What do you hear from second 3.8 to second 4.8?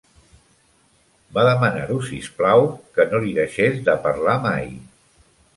de parlar mai.